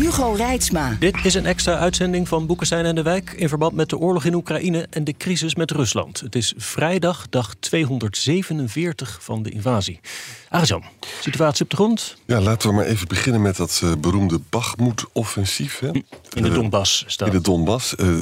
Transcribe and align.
Hugo 0.00 0.32
Reitsma. 0.32 0.96
Dit 0.98 1.24
is 1.24 1.34
een 1.34 1.46
extra 1.46 1.78
uitzending 1.78 2.28
van 2.28 2.46
Boekenstein 2.46 2.84
en 2.84 2.94
de 2.94 3.02
Wijk... 3.02 3.32
in 3.32 3.48
verband 3.48 3.74
met 3.74 3.88
de 3.88 3.98
oorlog 3.98 4.24
in 4.24 4.34
Oekraïne 4.34 4.86
en 4.90 5.04
de 5.04 5.14
crisis 5.16 5.54
met 5.54 5.70
Rusland. 5.70 6.20
Het 6.20 6.34
is 6.34 6.54
vrijdag, 6.56 7.26
dag 7.30 7.54
247 7.60 9.18
van 9.22 9.42
de 9.42 9.50
invasie. 9.50 10.00
Arjan, 10.48 10.82
situatie 11.20 11.64
op 11.64 11.70
de 11.70 11.76
grond? 11.76 12.16
Ja, 12.26 12.40
laten 12.40 12.68
we 12.68 12.74
maar 12.74 12.84
even 12.84 13.08
beginnen 13.08 13.42
met 13.42 13.56
dat 13.56 13.80
uh, 13.84 13.92
beroemde 13.98 14.40
Bachmoed-offensief. 14.50 15.82
In 15.82 16.42
de 16.42 16.50
Donbass 16.50 17.04
staat. 17.06 17.28
In 17.28 17.34
de 17.34 17.40
Donbass. 17.40 17.94
Uh, 17.96 18.18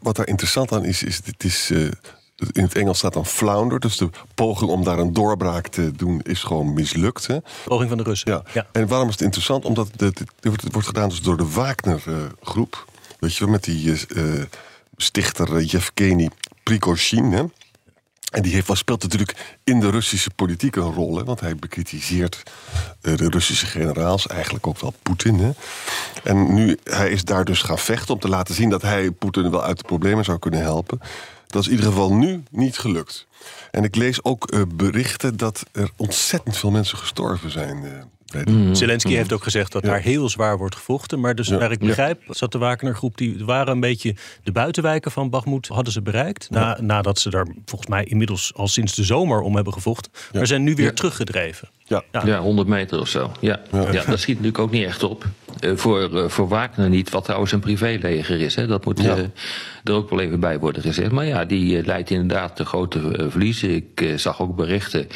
wat 0.00 0.16
daar 0.16 0.28
interessant 0.28 0.72
aan 0.72 0.84
is, 0.84 1.02
is 1.02 1.20
het 1.24 1.44
is... 1.44 1.70
Uh, 1.70 1.88
in 2.36 2.62
het 2.62 2.74
Engels 2.74 2.98
staat 2.98 3.12
dan 3.12 3.26
flounder. 3.26 3.80
Dus 3.80 3.96
de 3.96 4.10
poging 4.34 4.70
om 4.70 4.84
daar 4.84 4.98
een 4.98 5.12
doorbraak 5.12 5.68
te 5.68 5.92
doen 5.92 6.20
is 6.22 6.42
gewoon 6.42 6.72
mislukt. 6.72 7.26
Hè? 7.26 7.38
Poging 7.64 7.88
van 7.88 7.98
de 7.98 8.04
Russen. 8.04 8.32
Ja. 8.32 8.42
ja. 8.52 8.66
En 8.72 8.86
waarom 8.86 9.08
is 9.08 9.14
het 9.14 9.22
interessant? 9.22 9.64
Omdat 9.64 9.88
het, 9.96 10.18
het 10.40 10.72
wordt 10.72 10.86
gedaan 10.86 11.08
dus 11.08 11.22
door 11.22 11.36
de 11.36 11.48
Wagner-groep. 11.48 12.86
Weet 13.18 13.34
je 13.34 13.44
wel, 13.44 13.52
met 13.52 13.64
die 13.64 14.06
uh, 14.08 14.42
stichter 14.96 15.62
Yevgeny 15.62 16.30
Prigozhin. 16.62 17.32
Hè? 17.32 17.44
En 18.32 18.42
die 18.42 18.52
heeft, 18.52 18.76
speelt 18.76 19.02
natuurlijk 19.02 19.56
in 19.64 19.80
de 19.80 19.90
Russische 19.90 20.30
politiek 20.30 20.76
een 20.76 20.92
rol. 20.92 21.16
Hè, 21.16 21.24
want 21.24 21.40
hij 21.40 21.56
bekritiseert 21.56 22.42
de 23.00 23.28
Russische 23.28 23.66
generaals, 23.66 24.26
eigenlijk 24.26 24.66
ook 24.66 24.80
wel 24.80 24.94
Poetin. 25.02 25.38
Hè. 25.38 25.50
En 26.24 26.54
nu, 26.54 26.78
hij 26.84 27.10
is 27.10 27.24
daar 27.24 27.44
dus 27.44 27.62
gaan 27.62 27.78
vechten 27.78 28.14
om 28.14 28.20
te 28.20 28.28
laten 28.28 28.54
zien 28.54 28.70
dat 28.70 28.82
hij 28.82 29.10
Poetin 29.10 29.50
wel 29.50 29.62
uit 29.62 29.78
de 29.78 29.84
problemen 29.84 30.24
zou 30.24 30.38
kunnen 30.38 30.60
helpen. 30.60 31.00
Dat 31.52 31.62
is 31.62 31.68
in 31.68 31.74
ieder 31.74 31.90
geval 31.90 32.14
nu 32.14 32.42
niet 32.50 32.78
gelukt. 32.78 33.26
En 33.70 33.84
ik 33.84 33.96
lees 33.96 34.24
ook 34.24 34.52
uh, 34.52 34.62
berichten 34.74 35.36
dat 35.36 35.62
er 35.72 35.90
ontzettend 35.96 36.56
veel 36.56 36.70
mensen 36.70 36.98
gestorven 36.98 37.50
zijn. 37.50 38.10
Uh, 38.34 38.42
Mm. 38.52 38.74
Zelensky 38.74 39.10
mm. 39.10 39.16
heeft 39.16 39.32
ook 39.32 39.42
gezegd 39.42 39.72
dat 39.72 39.82
ja. 39.82 39.88
daar 39.88 40.00
heel 40.00 40.28
zwaar 40.28 40.58
wordt 40.58 40.74
gevochten. 40.74 41.20
Maar 41.20 41.34
dus, 41.34 41.48
ja. 41.48 41.58
naar 41.58 41.72
ik 41.72 41.78
begrijp, 41.78 42.22
zat 42.28 42.52
de 42.52 42.58
Wagner-groep... 42.58 43.16
die 43.16 43.44
waren 43.44 43.72
een 43.72 43.80
beetje 43.80 44.14
de 44.42 44.52
buitenwijken 44.52 45.10
van 45.10 45.30
Bagmoed 45.30 45.68
hadden 45.68 45.92
ze 45.92 46.02
bereikt. 46.02 46.50
Na, 46.50 46.78
nadat 46.80 47.18
ze 47.18 47.30
daar 47.30 47.46
volgens 47.64 47.90
mij 47.90 48.04
inmiddels 48.04 48.52
al 48.54 48.68
sinds 48.68 48.94
de 48.94 49.04
zomer 49.04 49.40
om 49.40 49.54
hebben 49.54 49.72
gevochten. 49.72 50.12
Maar 50.32 50.46
zijn 50.46 50.62
nu 50.62 50.74
weer 50.74 50.94
teruggedreven. 50.94 51.68
Ja. 51.84 52.02
Ja. 52.24 52.38
100 52.40 52.68
meter 52.68 53.00
of 53.00 53.08
zo. 53.08 53.32
Ja. 53.40 53.60
Ja. 53.72 53.92
dat 53.92 54.18
schiet 54.18 54.36
natuurlijk 54.36 54.58
ook 54.58 54.70
niet 54.70 54.84
echt 54.84 55.02
op. 55.02 55.24
Uh, 55.60 55.76
voor, 55.76 56.10
uh, 56.12 56.28
voor 56.28 56.48
Wagner 56.48 56.88
niet, 56.88 57.10
wat 57.10 57.24
trouwens 57.24 57.52
een 57.52 57.60
privéleger 57.60 58.40
is. 58.40 58.54
Hè. 58.54 58.66
Dat 58.66 58.84
moet 58.84 59.04
uh, 59.04 59.18
er 59.84 59.92
ook 59.92 60.10
wel 60.10 60.20
even 60.20 60.40
bij 60.40 60.58
worden 60.58 60.82
gezegd. 60.82 61.10
Maar 61.10 61.26
ja, 61.26 61.44
die 61.44 61.84
leidt 61.84 62.10
inderdaad 62.10 62.56
de 62.56 62.64
grote 62.64 63.26
verliezen. 63.28 63.74
Ik 63.74 64.12
zag 64.16 64.40
ook 64.40 64.56
berichten 64.56 65.06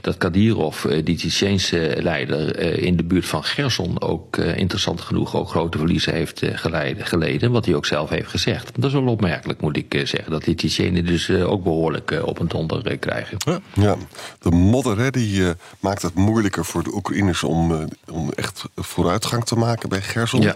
dat 0.00 0.16
Kadirov, 0.16 0.84
die 1.04 1.16
Tsjetsjeense 1.16 1.96
leider... 2.00 2.57
in 2.58 2.96
de 2.96 3.04
buurt 3.04 3.26
van 3.26 3.44
Gerson 3.44 4.00
ook 4.00 4.36
interessant 4.36 5.00
genoeg 5.00 5.36
ook 5.36 5.48
grote 5.48 5.78
verliezen 5.78 6.12
heeft 6.12 6.42
geleiden, 6.44 7.06
geleden. 7.06 7.52
Wat 7.52 7.64
hij 7.64 7.74
ook 7.74 7.86
zelf 7.86 8.10
heeft 8.10 8.30
gezegd. 8.30 8.70
Dat 8.74 8.84
is 8.84 8.92
wel 8.92 9.06
opmerkelijk, 9.06 9.60
moet 9.60 9.76
ik 9.76 10.02
zeggen. 10.04 10.30
Dat 10.30 10.44
die 10.44 10.54
Tsjetsjenen 10.54 11.06
dus 11.06 11.30
ook 11.30 11.62
behoorlijk 11.62 12.20
op 12.24 12.38
een 12.38 12.48
donder 12.48 12.98
krijgen. 12.98 13.38
Ja, 13.74 13.96
de 14.40 14.50
modder 14.50 14.98
hè, 14.98 15.10
die 15.10 15.52
maakt 15.80 16.02
het 16.02 16.14
moeilijker 16.14 16.64
voor 16.64 16.82
de 16.82 16.94
Oekraïners 16.94 17.42
om, 17.42 17.72
uh, 17.72 17.78
om 18.10 18.32
echt 18.32 18.64
vooruitgang 18.76 19.44
te 19.44 19.56
maken 19.56 19.88
bij 19.88 20.02
Gerson. 20.02 20.40
Ja. 20.40 20.54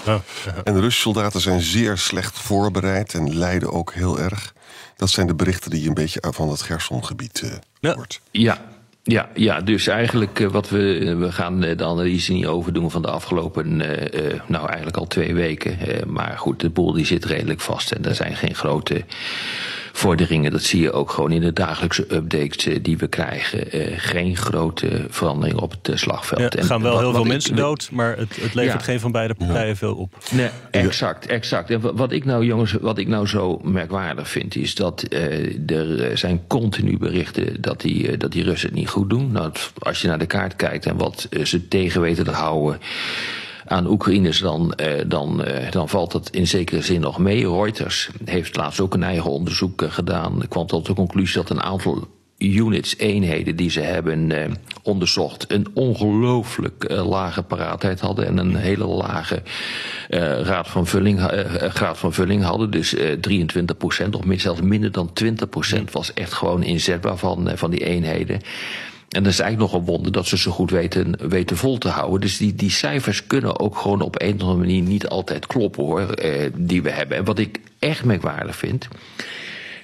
En 0.64 0.74
de 0.74 0.80
Russische 0.80 1.00
soldaten 1.00 1.40
zijn 1.40 1.60
zeer 1.60 1.98
slecht 1.98 2.38
voorbereid 2.38 3.14
en 3.14 3.36
lijden 3.36 3.72
ook 3.72 3.92
heel 3.92 4.18
erg. 4.18 4.54
Dat 4.96 5.10
zijn 5.10 5.26
de 5.26 5.34
berichten 5.34 5.70
die 5.70 5.82
je 5.82 5.88
een 5.88 5.94
beetje 5.94 6.24
van 6.30 6.50
het 6.50 6.62
Gersongebied 6.62 7.40
uh, 7.44 7.52
ja. 7.80 7.94
hoort. 7.94 8.20
Ja, 8.30 8.60
ja, 9.02 9.30
ja, 9.34 9.60
dus 9.60 9.86
eigenlijk 9.86 10.38
uh, 10.38 10.48
wat 10.48 10.68
we, 10.68 11.14
we 11.14 11.32
gaan 11.32 11.60
de 11.60 11.84
analyse 11.84 12.32
niet 12.32 12.46
overdoen 12.46 12.90
van 12.90 13.02
de 13.02 13.10
afgelopen, 13.10 13.76
nou 14.46 14.68
eigenlijk 14.68 14.96
al 14.96 15.06
twee 15.06 15.34
weken. 15.34 15.78
maar 16.06 16.38
goed, 16.38 16.60
de 16.60 16.70
boel 16.70 16.92
die 16.92 17.06
zit 17.06 17.24
redelijk 17.24 17.60
vast 17.60 17.92
en 17.92 18.04
er 18.04 18.14
zijn 18.14 18.36
geen 18.36 18.54
grote 18.54 19.04
vorderingen. 19.92 20.50
Dat 20.50 20.62
zie 20.62 20.80
je 20.80 20.92
ook 20.92 21.10
gewoon 21.10 21.32
in 21.32 21.40
de 21.40 21.52
dagelijkse 21.52 22.14
updates 22.14 22.82
die 22.82 22.98
we 22.98 23.06
krijgen. 23.06 23.66
geen 24.00 24.36
grote 24.36 25.06
verandering 25.08 25.60
op 25.60 25.74
het 25.82 25.98
slagveld. 25.98 26.40
Ja, 26.40 26.60
er 26.60 26.64
gaan 26.64 26.82
wel 26.82 26.98
heel 26.98 27.12
veel 27.12 27.24
mensen 27.24 27.56
dood, 27.56 27.88
maar 27.92 28.16
het, 28.16 28.36
het 28.40 28.54
levert 28.54 28.80
ja. 28.80 28.84
geen 28.84 29.00
van 29.00 29.12
beide 29.12 29.34
partijen 29.34 29.68
ja. 29.68 29.74
veel 29.76 29.94
op. 29.94 30.18
Nee, 30.30 30.48
exact, 30.70 31.26
exact. 31.26 31.70
En 31.70 31.96
wat 31.96 32.12
ik 32.12 32.24
nou, 32.24 32.44
jongens, 32.44 32.72
wat 32.72 32.98
ik 32.98 33.08
nou 33.08 33.26
zo 33.26 33.60
merkwaardig 33.62 34.28
vind, 34.28 34.56
is 34.56 34.74
dat 34.74 35.06
er 35.66 36.18
zijn 36.18 36.46
continu 36.46 36.98
berichten 36.98 37.60
dat 37.60 37.80
die, 37.80 38.16
dat 38.16 38.32
die 38.32 38.44
Russen 38.44 38.68
het 38.68 38.78
niet 38.78 38.88
goed 38.88 39.10
doen. 39.10 39.32
Nou, 39.32 39.52
als 39.78 40.00
je 40.00 40.08
naar 40.08 40.18
de 40.18 40.26
kaart 40.26 40.56
kijkt 40.56 40.86
en 40.86 40.96
wat 40.96 41.28
ze 41.42 41.68
tegen 41.68 42.00
weten 42.00 42.24
te 42.24 42.30
houden 42.30 42.80
aan 43.64 43.86
Oekraïners, 43.86 44.38
dan, 44.38 44.72
eh, 44.74 45.04
dan, 45.06 45.44
eh, 45.44 45.70
dan 45.70 45.88
valt 45.88 46.12
dat 46.12 46.30
in 46.30 46.46
zekere 46.46 46.82
zin 46.82 47.00
nog 47.00 47.18
mee. 47.18 47.50
Reuters 47.50 48.10
heeft 48.24 48.56
laatst 48.56 48.80
ook 48.80 48.94
een 48.94 49.02
eigen 49.02 49.30
onderzoek 49.30 49.82
uh, 49.82 49.90
gedaan. 49.90 50.48
kwam 50.48 50.66
tot 50.66 50.86
de 50.86 50.94
conclusie 50.94 51.34
dat 51.36 51.50
een 51.50 51.62
aantal 51.62 52.08
units, 52.38 52.96
eenheden 52.98 53.56
die 53.56 53.70
ze 53.70 53.80
hebben 53.80 54.30
onderzocht, 54.82 55.44
een 55.52 55.66
ongelooflijk 55.74 56.90
lage 56.90 57.42
paraatheid 57.42 58.00
hadden 58.00 58.26
en 58.26 58.38
een 58.38 58.56
hele 58.56 58.86
lage 58.86 59.42
raad 60.42 60.68
van 60.68 60.86
vulling, 60.86 61.20
graad 61.58 61.98
van 61.98 62.12
vulling 62.12 62.42
hadden. 62.42 62.70
Dus 62.70 62.94
23 63.20 63.76
procent, 63.76 64.14
of 64.14 64.22
zelfs 64.36 64.60
minder 64.60 64.92
dan 64.92 65.12
20 65.12 65.48
procent 65.48 65.92
was 65.92 66.14
echt 66.14 66.32
gewoon 66.32 66.62
inzetbaar 66.62 67.16
van, 67.16 67.50
van 67.54 67.70
die 67.70 67.84
eenheden. 67.84 68.40
En 69.12 69.22
dat 69.22 69.32
is 69.32 69.38
eigenlijk 69.38 69.72
nog 69.72 69.80
een 69.80 69.86
wonder 69.86 70.12
dat 70.12 70.26
ze 70.26 70.38
zo 70.38 70.50
goed 70.50 70.70
weten, 70.70 71.28
weten 71.28 71.56
vol 71.56 71.78
te 71.78 71.88
houden. 71.88 72.20
Dus 72.20 72.36
die, 72.36 72.54
die 72.54 72.70
cijfers 72.70 73.26
kunnen 73.26 73.60
ook 73.60 73.76
gewoon 73.76 74.00
op 74.00 74.20
een 74.22 74.34
of 74.34 74.40
andere 74.40 74.58
manier 74.58 74.82
niet 74.82 75.08
altijd 75.08 75.46
kloppen 75.46 75.84
hoor, 75.84 76.10
eh, 76.10 76.50
die 76.54 76.82
we 76.82 76.90
hebben. 76.90 77.16
En 77.16 77.24
wat 77.24 77.38
ik 77.38 77.58
echt 77.78 78.04
merkwaardig 78.04 78.56
vind, 78.56 78.88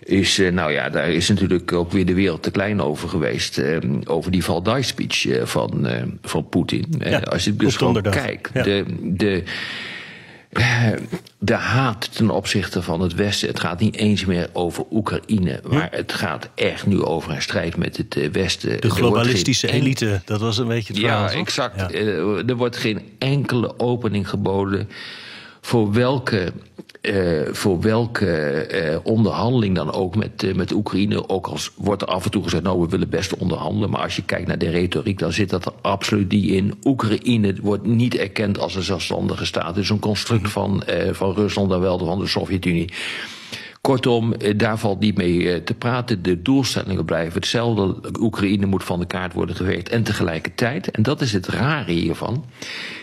is, 0.02 0.38
uh, 0.38 0.52
nou 0.52 0.72
ja, 0.72 0.88
daar 0.88 1.10
is 1.10 1.28
natuurlijk 1.28 1.72
ook 1.72 1.92
weer 1.92 2.06
de 2.06 2.14
wereld 2.14 2.42
te 2.42 2.50
klein 2.50 2.80
over 2.80 3.08
geweest. 3.08 3.58
Uh, 3.58 3.76
over 4.04 4.30
die 4.30 4.44
Valdai-speech 4.44 5.24
uh, 5.24 5.44
van, 5.44 5.88
van 6.22 6.48
Poetin. 6.48 6.94
Ja, 6.98 7.18
als 7.18 7.44
je 7.44 7.56
dus 7.56 7.76
gewoon 7.76 8.02
kijkt, 8.02 8.50
ja. 8.54 8.62
de, 8.62 8.84
de, 9.02 9.42
de 11.38 11.54
haat 11.54 12.14
ten 12.16 12.30
opzichte 12.30 12.82
van 12.82 13.00
het 13.00 13.14
Westen. 13.14 13.48
Het 13.48 13.60
gaat 13.60 13.80
niet 13.80 13.96
eens 13.96 14.24
meer 14.24 14.48
over 14.52 14.84
Oekraïne. 14.90 15.60
Maar 15.68 15.88
het 15.90 16.12
gaat 16.12 16.48
echt 16.54 16.86
nu 16.86 17.02
over 17.02 17.30
een 17.30 17.42
strijd 17.42 17.76
met 17.76 17.96
het 17.96 18.30
Westen. 18.32 18.80
De 18.80 18.90
globalistische 18.90 19.72
elite, 19.72 20.20
dat 20.24 20.40
was 20.40 20.58
een 20.58 20.68
beetje 20.68 20.92
het 20.92 21.02
verhaal. 21.02 21.30
Ja, 21.30 21.32
exact. 21.32 21.76
Ja. 21.76 21.90
Er 22.46 22.56
wordt 22.56 22.76
geen 22.76 23.00
enkele 23.18 23.78
opening 23.78 24.28
geboden 24.28 24.88
voor 25.68 25.92
welke, 25.92 26.52
uh, 27.02 27.40
voor 27.50 27.80
welke 27.80 28.66
uh, 28.72 28.98
onderhandeling 29.02 29.74
dan 29.74 29.92
ook 29.92 30.16
met, 30.16 30.42
uh, 30.42 30.54
met 30.54 30.72
Oekraïne. 30.72 31.28
Ook 31.28 31.46
als 31.46 31.72
wordt 31.76 32.02
er 32.02 32.08
af 32.08 32.24
en 32.24 32.30
toe 32.30 32.42
gezegd, 32.42 32.62
nou 32.62 32.80
we 32.80 32.88
willen 32.88 33.08
best 33.08 33.36
onderhandelen. 33.36 33.90
Maar 33.90 34.00
als 34.00 34.16
je 34.16 34.24
kijkt 34.24 34.46
naar 34.46 34.58
de 34.58 34.70
retoriek, 34.70 35.18
dan 35.18 35.32
zit 35.32 35.50
dat 35.50 35.66
er 35.66 35.72
absoluut 35.82 36.30
niet 36.32 36.50
in. 36.50 36.74
Oekraïne 36.84 37.56
wordt 37.62 37.86
niet 37.86 38.16
erkend 38.16 38.58
als 38.58 38.74
een 38.74 38.82
zelfstandige 38.82 39.46
staat. 39.46 39.66
Het 39.66 39.76
is 39.84 39.90
een 39.90 39.98
construct 39.98 40.50
van, 40.50 40.82
van 41.10 41.34
Rusland 41.34 41.72
en 41.72 41.80
wel 41.80 41.98
van 41.98 42.18
de 42.18 42.26
Sovjet-Unie. 42.26 42.92
Kortom, 43.80 44.34
daar 44.56 44.78
valt 44.78 45.00
niet 45.00 45.16
mee 45.16 45.62
te 45.62 45.74
praten. 45.74 46.22
De 46.22 46.42
doelstellingen 46.42 47.04
blijven 47.04 47.34
hetzelfde. 47.34 48.10
Oekraïne 48.20 48.66
moet 48.66 48.84
van 48.84 48.98
de 48.98 49.06
kaart 49.06 49.32
worden 49.32 49.56
geweest. 49.56 49.88
En 49.88 50.02
tegelijkertijd, 50.02 50.90
en 50.90 51.02
dat 51.02 51.20
is 51.20 51.32
het 51.32 51.46
rare 51.46 51.92
hiervan, 51.92 52.44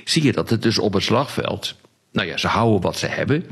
zie 0.04 0.24
je 0.24 0.32
dat 0.32 0.50
het 0.50 0.62
dus 0.62 0.80
op 0.80 0.94
het 0.94 1.04
slagveld 1.04 1.76
nou 2.16 2.28
ja, 2.28 2.38
ze 2.38 2.48
houden 2.48 2.82
wat 2.82 2.98
ze 2.98 3.08
hebben 3.08 3.46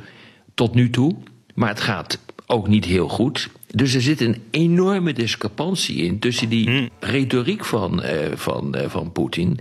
tot 0.54 0.74
nu 0.76 0.90
toe. 0.90 1.16
Maar 1.54 1.70
het 1.70 1.82
gaat 1.82 2.20
ook 2.46 2.68
niet 2.68 2.86
heel 2.86 3.10
goed. 3.10 3.50
Dus 3.68 3.94
er 3.94 4.02
zit 4.02 4.22
een 4.22 4.44
enorme 4.52 5.14
discrepantie 5.14 5.96
in 5.96 6.20
tussen 6.20 6.50
die 6.50 6.70
hmm. 6.70 6.90
retoriek 7.00 7.66
van, 7.66 8.04
uh, 8.04 8.10
van, 8.36 8.78
uh, 8.78 8.90
van 8.90 9.12
Poetin 9.12 9.60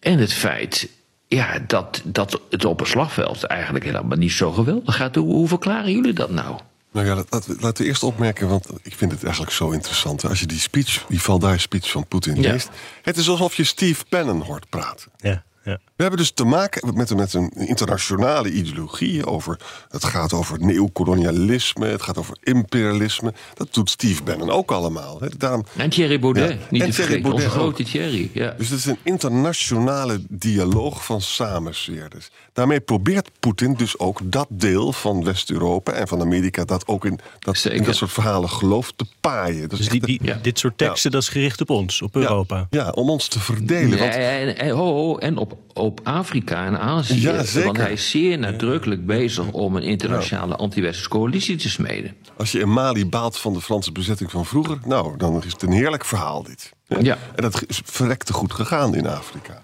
en 0.00 0.18
het 0.18 0.32
feit 0.32 0.88
ja, 1.28 1.58
dat, 1.66 2.02
dat 2.04 2.40
het 2.50 2.64
op 2.64 2.80
een 2.80 2.86
slagveld 2.86 3.44
eigenlijk 3.44 3.84
helemaal 3.84 4.18
niet 4.18 4.32
zo 4.32 4.52
geweldig 4.52 4.96
gaat. 4.96 5.14
Hoe, 5.14 5.34
hoe 5.34 5.48
verklaren 5.48 5.92
jullie 5.92 6.12
dat 6.12 6.30
nou? 6.30 6.58
Nou 6.92 7.06
ja, 7.06 7.14
laten 7.14 7.56
we, 7.56 7.60
laten 7.60 7.82
we 7.82 7.88
eerst 7.88 8.02
opmerken, 8.02 8.48
want 8.48 8.70
ik 8.82 8.94
vind 8.94 9.12
het 9.12 9.22
eigenlijk 9.22 9.52
zo 9.52 9.70
interessant. 9.70 10.24
Als 10.24 10.40
je 10.40 10.46
die 10.46 10.58
speech, 10.58 11.04
die 11.08 11.20
Valdai 11.20 11.58
speech 11.58 11.90
van 11.90 12.06
Poetin 12.06 12.42
Ja. 12.42 12.52
leest, 12.52 12.68
het 13.02 13.16
is 13.16 13.28
alsof 13.28 13.54
je 13.54 13.64
Steve 13.64 14.04
Bannon 14.08 14.40
hoort 14.40 14.68
praten. 14.68 15.10
Ja, 15.16 15.44
ja. 15.64 15.78
We 15.96 16.02
hebben 16.02 16.20
dus 16.20 16.30
te 16.30 16.44
maken 16.44 16.94
met, 16.96 17.14
met 17.16 17.34
een 17.34 17.48
internationale 17.54 18.50
ideologie. 18.50 19.26
Over, 19.26 19.58
het 19.88 20.04
gaat 20.04 20.32
over 20.32 20.58
neocolonialisme, 20.60 21.86
het 21.86 22.02
gaat 22.02 22.18
over 22.18 22.36
imperialisme. 22.42 23.32
Dat 23.54 23.74
doet 23.74 23.90
Steve 23.90 24.22
Bannon 24.22 24.50
ook 24.50 24.70
allemaal. 24.70 25.20
Hè. 25.20 25.28
Daarom, 25.38 25.64
En 25.76 25.90
Thierry 25.90 26.20
Baudet, 26.20 26.50
Ja. 26.50 26.56
niet 26.70 26.82
En 26.82 26.90
te 26.90 26.94
Thierry 26.94 27.12
vergeten, 27.12 27.32
onze 27.32 27.50
grote 27.50 27.84
Thierry. 27.84 28.30
Ja. 28.32 28.54
Dus 28.58 28.68
het 28.68 28.78
is 28.78 28.84
een 28.84 28.98
internationale 29.02 30.20
dialoog 30.28 31.04
van 31.04 31.20
samenzweerders. 31.20 32.30
Daarmee 32.52 32.80
probeert 32.80 33.30
Poetin 33.40 33.74
dus 33.74 33.98
ook 33.98 34.20
dat 34.24 34.46
deel 34.50 34.92
van 34.92 35.24
West-Europa 35.24 35.92
en 35.92 36.08
van 36.08 36.20
Amerika... 36.20 36.64
dat 36.64 36.86
ook 36.86 37.04
in 37.04 37.18
dat, 37.38 37.54
in 37.54 37.60
Zeker. 37.60 37.84
dat 37.84 37.94
soort 37.94 38.12
verhalen 38.12 38.48
gelooft 38.50 38.98
te 38.98 39.04
paaien. 39.20 39.68
Dat 39.68 39.78
Dus 39.78 39.88
die, 39.88 40.20
Ja. 40.22 40.38
dit 40.42 40.58
soort 40.58 40.78
teksten, 40.78 41.10
dat 41.10 41.22
is 41.22 41.28
gericht 41.28 41.60
op 41.60 41.70
ons, 41.70 42.02
op 42.02 42.16
Europa. 42.16 42.66
Ja, 42.70 42.90
om 42.90 43.10
ons 43.10 43.28
te 43.28 43.40
verdelen. 43.40 43.98
Want 43.98 44.14
En, 44.14 44.56
en, 44.56 44.70
ho, 44.70 44.84
ho, 44.92 45.16
en 45.18 45.36
op, 45.36 45.56
op 45.84 46.00
Afrika 46.02 46.66
en 46.66 46.78
Azië. 46.78 47.20
Ja. 47.20 47.62
Want 47.64 47.76
hij 47.76 47.92
is 47.92 48.10
zeer 48.10 48.38
nadrukkelijk 48.38 49.06
bezig 49.06 49.50
om 49.50 49.76
een 49.76 49.82
internationale 49.82 50.56
anti-westerse 50.56 51.08
coalitie 51.08 51.56
te 51.56 51.68
smeden. 51.68 52.14
als 52.36 52.52
je 52.52 52.60
in 52.60 52.72
Mali 52.72 53.06
baalt 53.06 53.38
van 53.38 53.52
de 53.52 53.60
Franse 53.60 53.92
bezetting 53.92 54.30
van 54.30 54.44
vroeger... 54.46 54.78
nou, 54.84 55.16
dan 55.16 55.42
is 55.44 55.52
het 55.52 55.62
een 55.62 55.72
heerlijk 55.72 56.04
verhaal 56.04 56.42
dit. 56.42 56.72
Ja. 56.86 57.18
En 57.34 57.42
dat 57.42 57.62
is 57.66 57.80
verrekte 57.84 58.32
goed 58.32 58.52
gegaan 58.52 58.94
in 58.94 59.06
Afrika. 59.06 59.62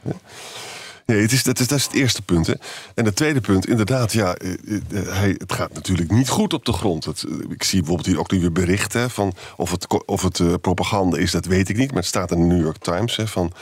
Nee, 1.07 1.21
het 1.21 1.33
is, 1.33 1.43
dat, 1.43 1.59
is, 1.59 1.67
dat 1.67 1.79
is 1.79 1.85
het 1.85 1.95
eerste 1.95 2.23
punt. 2.23 2.47
Hè. 2.47 2.55
En 2.95 3.05
het 3.05 3.17
tweede 3.17 3.41
punt, 3.41 3.69
inderdaad, 3.69 4.13
ja, 4.13 4.35
eh, 4.35 4.53
eh, 4.53 4.79
hij, 4.91 5.35
het 5.39 5.53
gaat 5.53 5.73
natuurlijk 5.73 6.11
niet 6.11 6.29
goed 6.29 6.53
op 6.53 6.65
de 6.65 6.73
grond. 6.73 7.05
Het, 7.05 7.23
eh, 7.23 7.33
ik 7.49 7.63
zie 7.63 7.79
bijvoorbeeld 7.79 8.09
hier 8.09 8.19
ook 8.19 8.31
nu 8.31 8.41
weer 8.41 8.53
berichten 8.53 9.11
van 9.11 9.33
of 9.57 9.71
het, 9.71 10.05
of 10.07 10.23
het 10.23 10.61
propaganda 10.61 11.17
is, 11.17 11.31
dat 11.31 11.45
weet 11.45 11.69
ik 11.69 11.77
niet. 11.77 11.89
Maar 11.89 11.99
het 11.99 12.07
staat 12.07 12.31
in 12.31 12.41
de 12.41 12.55
New 12.55 12.63
York 12.63 12.79
Times 12.79 13.17
hè, 13.17 13.27
van. 13.27 13.53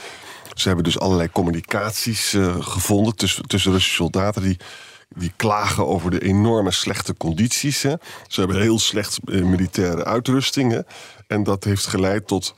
Ze 0.59 0.67
hebben 0.67 0.85
dus 0.85 0.99
allerlei 0.99 1.29
communicaties 1.29 2.33
eh, 2.33 2.55
gevonden 2.59 3.15
tussen, 3.15 3.47
tussen 3.47 3.71
Russische 3.71 3.95
soldaten 3.95 4.41
die, 4.41 4.57
die 5.15 5.31
klagen 5.35 5.87
over 5.87 6.11
de 6.11 6.21
enorme 6.21 6.71
slechte 6.71 7.17
condities. 7.17 7.81
Hè. 7.81 7.93
Ze 8.27 8.39
hebben 8.39 8.61
heel 8.61 8.79
slecht 8.79 9.19
eh, 9.25 9.41
militaire 9.41 10.05
uitrusting. 10.05 10.71
Hè. 10.71 10.79
En 11.27 11.43
dat 11.43 11.63
heeft 11.63 11.85
geleid 11.85 12.27
tot 12.27 12.53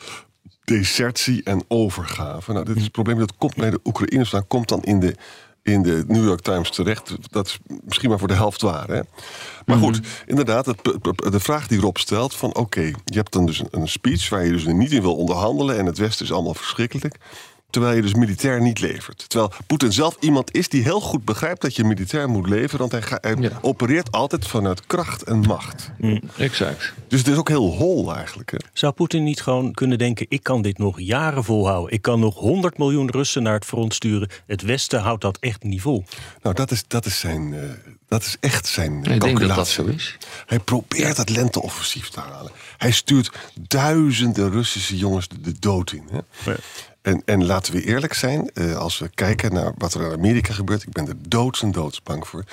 desertie 0.64 1.44
en 1.44 1.64
overgave. 1.68 2.54
Nou, 2.54 2.66
dit 2.66 2.76
is 2.76 2.84
het 2.84 2.92
probleem 2.92 3.20
dat 3.20 3.38
komt 3.38 3.56
bij 3.56 3.70
de 3.70 3.80
Oekraïners. 3.84 4.30
vandaan, 4.30 4.48
komt 4.48 4.70
dan 4.70 4.84
in 4.84 5.00
de, 5.00 5.16
in 5.64 5.82
de 5.82 6.04
New 6.08 6.26
York 6.26 6.42
Times 6.42 6.70
terecht. 6.70 7.16
Dat 7.32 7.48
is 7.48 7.60
misschien 7.84 8.10
maar 8.10 8.20
voor 8.20 8.28
de 8.28 8.34
helft 8.34 8.62
waar. 8.62 8.88
Hè? 8.88 9.02
Maar 9.66 9.78
goed, 9.78 10.00
inderdaad, 10.26 10.66
het, 10.66 10.84
de 11.16 11.40
vraag 11.40 11.68
die 11.68 11.80
Rob 11.80 11.98
stelt: 11.98 12.36
van 12.36 12.56
oké, 12.56 12.82
je 12.82 13.18
hebt 13.18 13.34
dan 13.34 13.46
dus 13.46 13.60
een, 13.60 13.68
een 13.72 13.88
speech 13.88 14.30
waar 14.30 14.46
je 14.46 14.52
dus 14.52 14.66
niet 14.66 14.92
in 14.92 15.02
wil 15.02 15.16
onderhandelen. 15.16 15.78
En 15.78 15.86
het 15.86 15.98
Westen 15.98 16.26
is 16.26 16.32
allemaal 16.32 16.54
verschrikkelijk. 16.54 17.16
Terwijl 17.72 17.96
je 17.96 18.02
dus 18.02 18.14
militair 18.14 18.62
niet 18.62 18.80
levert. 18.80 19.30
Terwijl 19.30 19.52
Poetin 19.68 19.92
zelf 19.94 20.16
iemand 20.20 20.56
is 20.56 20.70
die 20.70 20.84
heel 20.84 21.02
goed 21.02 21.26
begrijpt 21.26 21.62
dat 21.62 21.76
je 21.76 21.84
militair 21.84 22.30
moet 22.30 22.50
leveren. 22.50 22.78
Want 22.80 22.92
hij, 22.92 23.02
ga- 23.02 23.18
hij 23.22 23.36
Ja. 23.40 23.50
opereert 23.62 24.12
altijd 24.12 24.48
vanuit 24.48 24.86
kracht 24.88 25.24
en 25.24 25.40
macht. 25.40 25.92
Exact. 26.38 26.94
Dus 27.08 27.20
het 27.20 27.28
is 27.28 27.38
ook 27.38 27.50
heel 27.50 27.72
hol 27.76 28.16
eigenlijk. 28.16 28.52
Hè? 28.52 28.58
Zou 28.74 28.94
Poetin 28.94 29.24
niet 29.24 29.42
gewoon 29.42 29.72
kunnen 29.72 29.98
denken: 29.98 30.26
ik 30.30 30.44
kan 30.44 30.62
dit 30.62 30.78
nog 30.78 31.00
jaren 31.00 31.44
volhouden? 31.44 31.94
Ik 31.94 32.02
kan 32.02 32.20
nog 32.20 32.36
100 32.36 32.78
miljoen 32.78 33.10
Russen 33.10 33.44
naar 33.44 33.54
het 33.54 33.66
front 33.66 33.94
sturen. 33.94 34.30
Het 34.48 34.62
Westen 34.62 35.00
houdt 35.02 35.22
dat 35.22 35.38
echt 35.40 35.64
niet 35.64 35.82
vol. 35.82 36.04
Nou, 36.42 36.56
dat 36.56 36.72
is, 36.72 36.84
dat 36.88 37.06
is, 37.06 37.20
zijn, 37.20 37.54
eh, 37.54 37.60
dat 38.08 38.22
is 38.24 38.38
echt 38.40 38.68
zijn 38.68 38.98
Ik 38.98 39.04
denk 39.04 39.22
dat 39.22 39.30
calculatie. 39.30 39.56
dat 39.56 39.68
zo 39.68 39.86
is. 39.86 40.18
Hij 40.46 40.60
probeert 40.60 41.18
het 41.18 41.30
lenteoffensief 41.30 42.10
te 42.10 42.20
halen. 42.20 42.52
Hij 42.78 42.92
stuurt 42.92 43.32
duizenden 43.68 44.52
Russische 44.52 44.98
jongens 44.98 45.28
de, 45.28 45.42
de 45.42 45.60
dood 45.60 45.92
in. 45.92 46.04
Hè? 46.12 46.52
Ja. 46.52 46.58
En, 47.02 47.22
en 47.26 47.46
laten 47.46 47.74
we 47.74 47.84
eerlijk 47.84 48.14
zijn, 48.14 48.50
eh, 48.54 48.76
als 48.76 49.00
we 49.00 49.10
kijken 49.10 49.54
naar 49.54 49.74
wat 49.78 49.94
er 49.94 50.02
in 50.02 50.12
Amerika 50.12 50.54
gebeurt... 50.54 50.84
ik 50.84 50.92
ben 50.92 51.08
er 51.08 51.16
doods 51.28 51.62
en 51.62 51.74
voor. 52.26 52.44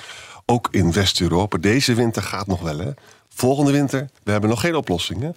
Ook 0.45 0.67
in 0.71 0.91
West-Europa. 0.91 1.57
Deze 1.57 1.93
winter 1.93 2.23
gaat 2.23 2.47
nog 2.47 2.61
wel, 2.61 2.77
hè. 2.77 2.91
Volgende 3.29 3.71
winter, 3.71 4.09
we 4.23 4.31
hebben 4.31 4.49
nog 4.49 4.59
geen 4.59 4.75
oplossingen. 4.75 5.35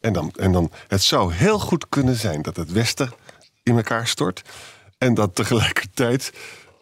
En 0.00 0.12
dan, 0.12 0.32
en 0.36 0.52
dan, 0.52 0.70
het 0.88 1.02
zou 1.02 1.32
heel 1.32 1.58
goed 1.58 1.88
kunnen 1.88 2.16
zijn 2.16 2.42
dat 2.42 2.56
het 2.56 2.72
Westen 2.72 3.12
in 3.62 3.76
elkaar 3.76 4.06
stort... 4.06 4.42
en 4.98 5.14
dat 5.14 5.34
tegelijkertijd 5.34 6.32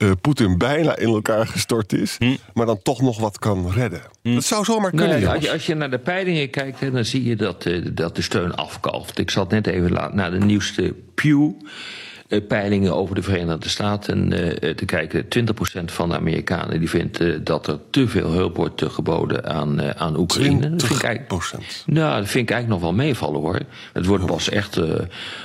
eh, 0.03 0.11
Poetin 0.21 0.59
bijna 0.59 0.97
in 0.97 1.09
elkaar 1.09 1.47
gestort 1.47 1.93
is... 1.93 2.19
maar 2.55 2.67
dan 2.67 2.79
toch 2.83 3.01
nog 3.03 3.21
wat 3.21 3.39
kan 3.39 3.71
redden. 3.71 4.01
Dat 4.23 4.45
zou 4.45 4.65
zomaar 4.65 4.91
kunnen, 4.91 5.09
Nee, 5.21 5.29
als, 5.29 5.45
je, 5.45 5.53
als 5.53 5.67
je 5.67 5.75
naar 5.75 5.91
de 5.91 5.99
peilingen 5.99 6.51
kijkt, 6.51 6.81
hè, 6.81 6.91
dan 6.91 7.05
zie 7.05 7.25
je 7.25 7.37
dat, 7.37 7.67
eh, 7.67 7.87
dat 7.93 8.17
de 8.17 8.23
steun 8.23 8.55
afkalft. 8.55 9.19
Ik 9.19 9.31
zat 9.31 9.51
net 9.51 9.67
even 9.67 9.93
la- 9.93 10.11
naar 10.15 10.31
de 10.31 10.39
nieuwste 10.39 10.95
Pew. 11.15 11.51
Eh, 12.33 12.41
Peilingen 12.49 12.95
over 12.95 13.15
de 13.15 13.23
Verenigde 13.23 13.69
Staten 13.69 14.33
eh, 14.33 14.69
eh, 14.69 14.77
te 14.77 14.85
kijken. 14.85 15.25
20% 15.25 15.85
van 15.85 16.09
de 16.09 16.15
Amerikanen 16.15 16.79
die 16.79 16.89
vindt 16.89 17.47
dat 17.47 17.67
er 17.67 17.79
te 17.91 18.09
veel 18.09 18.31
hulp 18.31 18.57
wordt 18.57 18.83
geboden 18.87 19.45
aan, 19.45 19.97
aan 19.97 20.19
Oekraïne. 20.19 20.71
Dat 20.71 20.83
vind 20.83 21.03
ik 21.03 21.21
20%. 21.21 21.85
nou, 21.87 22.21
dat 22.21 22.29
vind 22.29 22.49
ik 22.49 22.55
eigenlijk 22.55 22.69
nog 22.69 22.81
wel 22.81 22.93
meevallen 22.93 23.41
hoor. 23.41 23.59
Het 23.93 24.07
wordt 24.07 24.27
pas 24.27 24.49
echt 24.49 24.81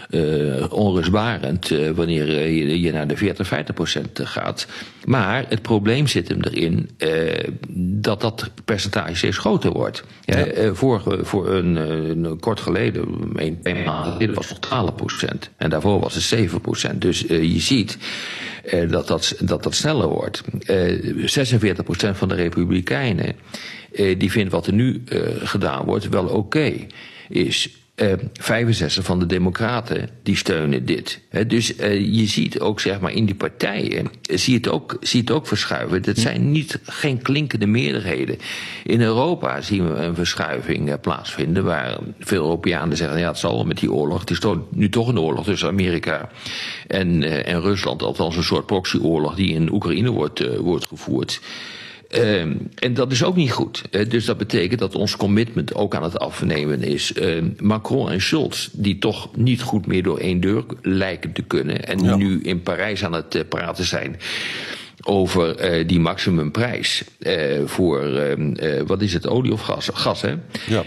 eh, 0.09 0.65
onrustbarend 0.69 1.69
wanneer 1.95 2.41
je, 2.51 2.81
je 2.81 2.91
naar 2.91 3.07
de 3.07 3.17
40, 3.17 3.47
50 3.47 3.75
procent 3.75 4.19
gaat. 4.23 4.67
Maar 5.05 5.45
het 5.49 5.61
probleem 5.61 6.07
zit 6.07 6.27
hem 6.27 6.41
erin 6.41 6.89
dat 8.01 8.21
dat 8.21 8.49
percentage 8.65 9.15
steeds 9.15 9.37
groter 9.37 9.71
wordt. 9.71 10.03
Ja, 10.21 10.73
vorige, 10.73 11.19
voor 11.21 11.49
een, 11.49 11.75
een 11.75 12.39
kort 12.39 12.59
geleden, 12.59 13.07
een, 13.35 13.59
een 13.63 13.83
maand 13.83 14.05
geleden, 14.05 14.35
was 14.35 14.49
het 14.49 14.59
nog 14.59 14.69
12 14.69 14.95
procent. 14.95 15.49
En 15.57 15.69
daarvoor 15.69 15.99
was 15.99 16.13
het 16.13 16.23
7 16.23 16.61
Dus 16.95 17.25
eh, 17.25 17.43
je 17.53 17.59
ziet 17.59 17.97
eh, 18.63 18.89
dat, 18.89 19.07
dat, 19.07 19.35
dat 19.39 19.63
dat 19.63 19.75
sneller 19.75 20.07
wordt. 20.07 20.41
Eh 20.65 21.25
46 21.25 21.83
procent 21.83 22.17
van 22.17 22.27
de 22.27 22.35
Republikeinen 22.35 23.35
eh, 23.91 24.19
die 24.19 24.31
vindt 24.31 24.51
wat 24.51 24.67
er 24.67 24.73
nu 24.73 25.03
eh, 25.05 25.19
gedaan 25.37 25.85
wordt 25.85 26.09
wel 26.09 26.25
oké 26.27 26.73
is. 27.29 27.69
Eh 27.97 28.13
65 28.33 29.03
van 29.03 29.19
de 29.19 29.25
Democraten 29.25 30.09
die 30.23 30.35
steunen 30.35 30.85
dit. 30.85 31.21
Dus 31.47 31.75
eh, 31.75 32.15
je 32.15 32.25
ziet 32.25 32.59
ook 32.59 32.79
zeg 32.79 32.99
maar 32.99 33.11
in 33.11 33.25
die 33.25 33.35
partijen 33.35 34.07
eh, 34.21 34.37
zie 34.37 34.53
je 34.53 34.59
het 34.59 34.69
ook, 34.69 34.97
zie 35.01 35.19
het 35.19 35.31
ook 35.31 35.47
verschuiven. 35.47 36.01
Dat 36.01 36.17
zijn 36.17 36.51
niet 36.51 36.79
geen 36.83 37.21
klinkende 37.21 37.65
meerderheden. 37.65 38.37
In 38.83 39.01
Europa 39.01 39.61
zien 39.61 39.93
we 39.93 39.99
een 39.99 40.15
verschuiving 40.15 40.89
eh, 40.89 40.95
plaatsvinden 41.01 41.63
waar 41.63 41.97
veel 42.19 42.43
Europeanen 42.43 42.97
zeggen: 42.97 43.19
ja, 43.19 43.27
het 43.27 43.37
zal 43.37 43.55
wel 43.55 43.65
met 43.65 43.79
die 43.79 43.91
oorlog. 43.91 44.19
Het 44.19 44.29
is 44.29 44.39
toch, 44.39 44.57
nu 44.69 44.89
toch 44.89 45.07
een 45.07 45.19
oorlog 45.19 45.43
tussen 45.43 45.69
Amerika 45.69 46.29
en, 46.87 47.23
en 47.45 47.61
Rusland, 47.61 48.01
althans 48.01 48.35
een 48.35 48.43
soort 48.43 48.65
proxyoorlog 48.65 49.35
die 49.35 49.53
in 49.53 49.71
Oekraïne 49.71 50.09
wordt, 50.09 50.57
wordt 50.57 50.87
gevoerd. 50.87 51.39
Ehm, 52.09 52.53
en 52.75 52.93
dat 52.93 53.11
is 53.11 53.23
ook 53.23 53.35
niet 53.35 53.51
goed. 53.51 53.81
Eh, 53.91 54.09
dus 54.09 54.25
dat 54.25 54.37
betekent 54.37 54.79
dat 54.79 54.95
ons 54.95 55.17
commitment 55.17 55.75
ook 55.75 55.95
aan 55.95 56.03
het 56.03 56.19
afnemen 56.19 56.83
is. 56.83 57.13
Ehm, 57.13 57.45
Macron 57.59 58.11
en 58.11 58.21
Scholz, 58.21 58.67
die 58.73 58.97
toch 58.97 59.35
niet 59.35 59.61
goed 59.61 59.85
meer 59.87 60.03
door 60.03 60.17
één 60.17 60.39
deur 60.39 60.63
lijken 60.81 61.31
te 61.31 61.41
kunnen. 61.41 61.85
en 61.85 61.99
Ja. 62.03 62.15
nu 62.15 62.39
in 62.41 62.61
Parijs 62.61 63.03
aan 63.03 63.13
het 63.13 63.35
eh, 63.35 63.41
praten 63.49 63.85
zijn 63.85 64.15
over 65.03 65.55
eh, 65.55 65.87
die 65.87 65.99
maximumprijs 65.99 67.03
voor, 67.65 68.01
ehm, 68.15 68.53
eh, 68.53 68.81
wat 68.85 69.01
is 69.01 69.13
het, 69.13 69.27
olie 69.27 69.51
of 69.51 69.61
gas? 69.61 69.89
Gas, 69.93 70.21
hè? 70.21 70.33
Ja. 70.67 70.83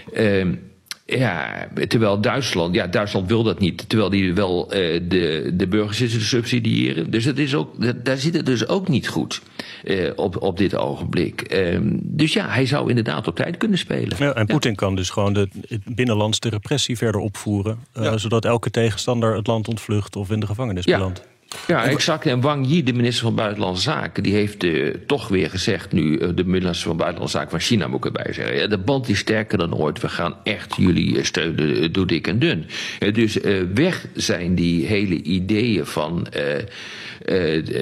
Ja, 1.19 1.69
terwijl 1.88 2.21
Duitsland, 2.21 2.75
ja, 2.75 2.87
Duitsland 2.87 3.29
wil 3.29 3.43
dat 3.43 3.59
niet. 3.59 3.88
Terwijl 3.88 4.11
die 4.11 4.35
wel 4.35 4.71
eh, 4.73 5.00
de, 5.09 5.50
de 5.55 5.67
burgers 5.69 6.29
subsidiëren. 6.29 7.11
Dus 7.11 7.25
het 7.25 7.38
is 7.38 7.55
ook, 7.55 7.83
dat- 7.83 8.05
daar 8.05 8.17
zit 8.17 8.35
het 8.37 8.47
dus 8.47 8.69
ook 8.69 8.88
niet 8.88 9.09
goed 9.09 9.43
eh, 9.85 10.11
op, 10.17 10.43
op 10.43 10.59
dit 10.59 10.76
ogenblik. 10.76 11.40
Ehm, 11.40 11.83
dus 11.95 12.33
ja, 12.33 12.49
hij 12.49 12.67
zou 12.67 12.88
inderdaad 12.88 13.26
op 13.26 13.37
tijd 13.37 13.57
kunnen 13.57 13.79
spelen. 13.79 14.17
Ja, 14.19 14.35
en 14.35 14.47
Poetin 14.47 14.75
kan 14.75 14.95
dus 14.97 15.11
gewoon 15.11 15.33
de, 15.33 15.49
het 15.69 15.95
binnenlands 15.95 16.40
de 16.40 16.49
repressie 16.49 16.97
verder 16.97 17.21
opvoeren. 17.21 17.79
eh, 17.93 18.02
Ja. 18.05 18.19
Zodat 18.19 18.45
elke 18.45 18.71
tegenstander 18.71 19.37
het 19.37 19.47
land 19.47 19.69
ontvlucht 19.69 20.17
of 20.17 20.31
in 20.31 20.40
de 20.40 20.47
gevangenis 20.47 20.85
Ja. 20.85 20.97
belandt. 20.97 21.23
Ja, 21.66 21.85
exact. 21.85 22.26
En 22.26 22.40
Wang 22.40 22.66
Yi, 22.69 22.83
de 22.83 22.92
minister 22.92 23.25
van 23.25 23.35
Buitenlandse 23.35 23.83
Zaken, 23.83 24.23
die 24.23 24.35
heeft 24.35 24.64
eh, 24.64 24.95
toch 25.07 25.28
weer 25.28 25.50
gezegd 25.50 25.92
nu, 25.92 26.19
eh, 26.19 26.28
de 26.35 26.45
minister 26.45 26.88
van 26.88 26.97
Buitenlandse 26.97 27.37
Zaken 27.37 27.50
van 27.50 27.61
China 27.61 27.87
moet 27.87 28.04
ik 28.04 28.04
erbij 28.04 28.33
zeggen. 28.33 28.57
Ja, 28.57 28.66
de 28.66 28.78
band 28.78 29.09
is 29.09 29.19
sterker 29.19 29.59
dan 29.59 29.75
ooit. 29.75 30.00
We 30.00 30.09
gaan 30.09 30.35
echt 30.42 30.75
jullie 30.76 31.19
eh, 31.19 31.25
steunen 31.25 31.92
door 31.92 32.07
dik 32.07 32.26
en 32.26 32.38
dun. 32.38 32.66
Dus 33.12 33.38
weg 33.75 34.07
zijn 34.14 34.54
die 34.54 34.87
hele 34.87 35.23
ideeën 35.23 35.87
van. 35.87 36.26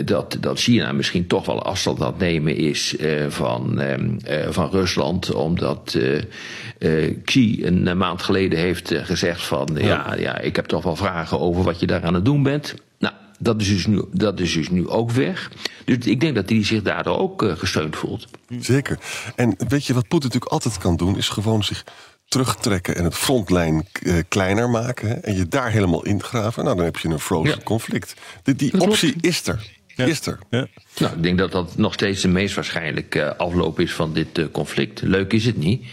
dat, 0.05 0.37
dat 0.41 0.61
China 0.61 0.93
misschien 0.93 1.27
toch 1.27 1.47
wel 1.47 1.63
afstand 1.63 2.01
aan 2.01 2.07
het 2.07 2.19
nemen 2.19 2.57
is 2.57 2.97
van, 3.29 3.81
ehm, 3.81 4.11
eh, 4.25 4.51
van 4.51 4.71
Rusland. 4.71 5.35
Omdat 5.35 5.99
Xi 7.25 7.65
een 7.65 7.97
maand 7.97 8.23
geleden 8.23 8.59
heeft 8.59 8.95
gezegd 8.95 9.43
van... 9.43 9.69
Ja. 9.81 10.15
Ja, 10.19 10.39
ik 10.39 10.57
heb 10.57 10.67
toch 10.67 10.83
wel 10.83 10.97
vragen 10.97 11.41
over 11.41 11.63
wat 11.63 11.81
je 11.81 11.87
daar 11.87 12.03
aan 12.03 12.15
het 12.15 12.25
doen 12.25 12.43
bent. 12.43 12.75
Dat 13.39 13.61
is 13.61 13.69
dus 13.69 13.87
nu, 13.87 14.03
dat 14.13 14.41
is 14.41 14.53
dus 14.53 14.69
nu 14.71 14.89
ook 14.89 15.11
weg. 15.11 15.51
Dus 15.85 15.97
ik 16.07 16.21
denk 16.21 16.35
dat 16.35 16.49
hij 16.49 16.65
zich 16.65 16.83
daardoor 16.83 17.19
ook 17.19 17.43
eh, 17.43 17.57
gesteund 17.57 17.97
voelt. 17.97 18.27
Zeker. 18.61 18.99
En 19.37 19.55
weet 19.69 19.85
je 19.87 19.95
wat 19.95 20.09
Poetin 20.09 20.27
natuurlijk 20.29 20.53
altijd 20.53 20.79
kan 20.79 20.97
doen? 20.97 21.17
Is 21.17 21.29
gewoon 21.29 21.65
zich 21.65 21.85
terugtrekken 22.29 22.97
en 22.97 23.05
het 23.05 23.15
frontlijn 23.15 23.87
eh, 24.03 24.15
kleiner 24.29 24.71
maken. 24.71 25.09
hè, 25.09 25.15
En 25.15 25.37
je 25.37 25.49
daar 25.49 25.71
helemaal 25.71 26.05
ingraven. 26.05 26.65
Nou, 26.65 26.77
dan 26.77 26.85
heb 26.85 26.97
je 26.97 27.09
een 27.09 27.19
frozen 27.21 27.57
Ja. 27.57 27.63
conflict. 27.65 28.15
Die, 28.43 28.55
die 28.55 28.71
Dat 28.71 28.81
klopt. 28.81 28.93
optie 28.95 29.15
is 29.21 29.47
er. 29.47 29.77
Is 29.97 30.27
er. 30.27 30.39
Ja. 30.51 30.67
Nou, 30.99 31.17
ik 31.17 31.23
denk 31.23 31.39
dat 31.39 31.53
dat 31.53 31.77
nog 31.77 31.93
steeds 31.93 32.23
de 32.23 32.29
meest 32.29 32.55
waarschijnlijke 32.55 33.37
afloop 33.37 33.81
is 33.81 33.93
van 33.93 34.13
dit 34.13 34.51
conflict. 34.53 35.03
Leuk 35.03 35.33
is 35.33 35.45
het 35.45 35.57
niet. 35.57 35.85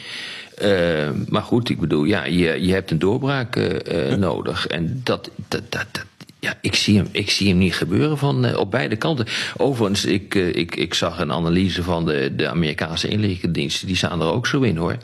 Uh, 0.62 1.10
maar 1.30 1.42
goed, 1.42 1.70
ik 1.70 1.80
bedoel, 1.80 2.04
ja, 2.04 2.25
je, 2.25 2.66
je 2.66 2.74
hebt 2.74 2.92
een 2.92 3.00
doorbraak 3.00 3.56
uh, 3.56 4.14
nodig. 4.14 4.68
En 4.68 5.02
dat, 5.04 5.30
dat, 5.48 5.62
dat, 5.70 5.88
dat, 5.94 6.06
ja, 6.46 6.58
ik 6.62 6.75
zie 6.75 6.98
hem, 6.98 7.08
ik 7.12 7.30
zie 7.30 7.48
hem 7.48 7.58
niet 7.58 7.75
gebeuren 7.75 8.18
van, 8.18 8.46
uh, 8.46 8.58
op 8.58 8.72
beide 8.72 8.96
kanten. 8.96 9.25
Overigens, 9.58 10.06
ik, 10.06 10.36
ik, 10.36 10.75
ik 10.75 10.94
zag 10.94 11.20
een 11.20 11.32
analyse 11.32 11.84
van 11.84 12.06
de, 12.06 12.34
de 12.36 12.50
Amerikaanse 12.50 13.08
inlichtingendiensten. 13.08 13.88
Die 13.88 13.96
staan 13.96 14.22
er 14.22 14.28
ook 14.28 14.48
zo 14.48 14.62
in 14.62 14.78
hoor. 14.78 14.98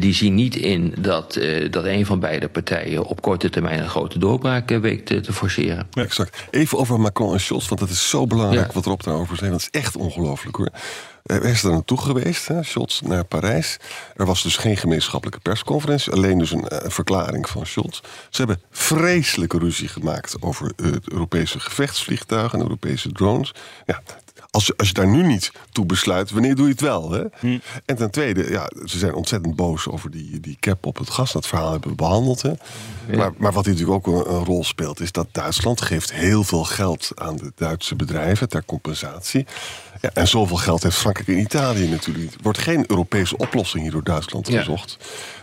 Die 0.00 0.14
zien 0.14 0.34
niet 0.34 0.56
in 0.56 0.94
dat, 0.98 1.40
dat 1.70 1.84
een 1.84 2.06
van 2.06 2.20
beide 2.20 2.48
partijen 2.48 3.04
op 3.04 3.22
korte 3.22 3.50
termijn 3.50 3.78
een 3.78 3.88
grote 3.88 4.18
doorbraak 4.18 4.68
weet 4.70 5.06
te, 5.06 5.32
forceren. 5.32 5.86
Ja, 5.90 6.02
exact. 6.02 6.42
Even 6.50 6.78
over 6.78 7.00
Macron 7.00 7.32
en 7.32 7.40
Scholz, 7.40 7.68
want 7.68 7.80
dat 7.80 7.88
is 7.88 8.08
zo 8.08 8.26
belangrijk 8.26 8.66
ja. 8.66 8.72
wat 8.74 8.86
erop 8.86 9.02
daarover 9.02 9.36
zijn. 9.36 9.50
Dat 9.50 9.60
is 9.60 9.70
echt 9.70 9.96
ongelooflijk 9.96 10.56
hoor. 10.56 10.68
Hij 11.22 11.50
is 11.50 11.62
er 11.62 11.70
naartoe 11.70 11.98
geweest, 11.98 12.48
hè, 12.48 12.62
Scholz, 12.62 13.00
naar 13.00 13.24
Parijs. 13.24 13.76
Er 14.16 14.26
was 14.26 14.42
dus 14.42 14.56
geen 14.56 14.76
gemeenschappelijke 14.76 15.40
persconferentie, 15.40 16.12
alleen 16.12 16.38
dus 16.38 16.52
een, 16.52 16.84
een 16.84 16.90
verklaring 16.90 17.48
van 17.48 17.66
Scholz. 17.66 18.00
Ze 18.30 18.36
hebben 18.36 18.60
vreselijke 18.70 19.58
ruzie 19.58 19.88
gemaakt 19.88 20.36
over 20.40 20.72
het 20.76 21.10
Europese 21.10 21.60
gevechtsvliegtuigen 21.60 22.58
en 22.58 22.64
Europese 22.64 23.12
drones. 23.12 23.54
Ja, 23.86 24.02
als 24.52 24.66
je, 24.66 24.74
als 24.76 24.88
je 24.88 24.94
daar 24.94 25.08
nu 25.08 25.22
niet 25.22 25.52
toe 25.70 25.86
besluit, 25.86 26.30
wanneer 26.30 26.54
doe 26.54 26.64
je 26.64 26.72
het 26.72 26.80
wel? 26.80 27.10
Hè? 27.10 27.24
Hm. 27.40 27.58
En 27.84 27.96
ten 27.96 28.10
tweede, 28.10 28.50
ja, 28.50 28.70
ze 28.84 28.98
zijn 28.98 29.14
ontzettend 29.14 29.56
boos 29.56 29.88
over 29.88 30.10
die, 30.10 30.40
die 30.40 30.56
cap 30.60 30.86
op 30.86 30.98
het 30.98 31.10
gas. 31.10 31.32
Dat 31.32 31.46
verhaal 31.46 31.70
hebben 31.70 31.90
we 31.90 31.96
behandeld. 31.96 32.42
Hè? 32.42 32.48
Ja. 32.48 33.16
Maar, 33.16 33.32
maar 33.36 33.52
wat 33.52 33.64
hier 33.64 33.74
natuurlijk 33.74 34.06
ook 34.06 34.26
een, 34.26 34.34
een, 34.34 34.44
rol 34.44 34.64
speelt, 34.64 35.00
is 35.00 35.12
dat 35.12 35.26
Duitsland 35.32 35.80
geeft 35.80 36.12
heel 36.12 36.44
veel 36.44 36.64
geld 36.64 37.10
aan 37.14 37.36
de 37.36 37.52
Duitse 37.54 37.96
bedrijven 37.96 38.48
ter 38.48 38.64
compensatie. 38.64 39.46
Ja, 40.02 40.10
en 40.14 40.28
zoveel 40.28 40.56
geld 40.56 40.82
heeft 40.82 40.96
Frankrijk 40.96 41.28
en 41.28 41.38
Italië 41.38 41.88
natuurlijk. 41.88 42.32
Er 42.34 42.42
wordt 42.42 42.58
geen 42.58 42.84
Europese 42.86 43.36
oplossing 43.36 43.82
hier 43.82 43.92
door 43.92 44.04
Duitsland 44.04 44.48
ja. 44.48 44.58
gezocht. 44.58 44.96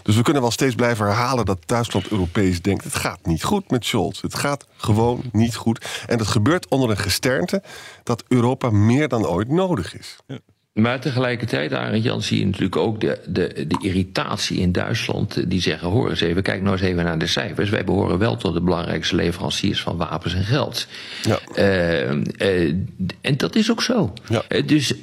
Dus 0.03 0.15
we 0.15 0.21
kunnen 0.21 0.41
wel 0.41 0.51
steeds 0.51 0.75
blijven 0.75 1.05
herhalen 1.05 1.45
dat 1.45 1.57
Duitsland 1.65 2.07
Europees 2.07 2.61
denkt. 2.61 2.83
Het 2.83 2.95
gaat 2.95 3.25
niet 3.25 3.43
goed 3.43 3.71
met 3.71 3.85
Scholz. 3.85 4.21
Het 4.21 4.35
gaat 4.35 4.65
gewoon 4.77 5.21
niet 5.31 5.55
goed. 5.55 5.85
En 6.07 6.17
dat 6.17 6.27
gebeurt 6.27 6.67
onder 6.67 6.89
een 6.89 6.97
gesternte 6.97 7.63
dat 8.03 8.23
Europa 8.27 8.69
meer 8.69 9.07
dan 9.07 9.27
ooit 9.27 9.47
nodig 9.47 9.97
is. 9.97 10.15
Ja. 10.27 10.39
Maar 10.73 10.99
tegelijkertijd, 10.99 11.73
Arend 11.73 12.03
Jan, 12.03 12.21
zie 12.21 12.39
je 12.39 12.45
natuurlijk 12.45 12.75
ook 12.75 13.01
de, 13.01 13.19
de, 13.27 13.65
de 13.67 13.79
irritatie 13.81 14.59
in 14.59 14.71
Duitsland. 14.71 15.49
Die 15.49 15.61
zeggen: 15.61 15.87
hoor 15.87 16.09
eens 16.09 16.21
even, 16.21 16.43
kijk 16.43 16.61
nou 16.61 16.75
eens 16.75 16.85
even 16.85 17.03
naar 17.03 17.19
de 17.19 17.27
cijfers. 17.27 17.69
Wij 17.69 17.83
behoren 17.83 18.17
wel 18.17 18.37
tot 18.37 18.53
de 18.53 18.61
belangrijkste 18.61 19.15
leveranciers 19.15 19.81
van 19.81 19.97
wapens 19.97 20.33
en 20.33 20.43
geld. 20.43 20.87
Ja. 21.21 21.39
Uh, 21.55 22.11
uh, 22.11 22.73
en 23.21 23.37
dat 23.37 23.55
is 23.55 23.71
ook 23.71 23.81
zo. 23.81 24.13
Ja. 24.27 24.43
Uh, 24.49 24.67
dus 24.67 24.93